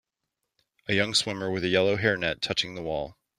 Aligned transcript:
A 0.87 0.95
young 0.95 1.13
swimmer 1.13 1.51
with 1.51 1.63
a 1.63 1.67
yellow 1.67 1.95
hairnet 1.95 2.41
touching 2.41 2.73
the 2.73 2.81
wall. 2.81 3.19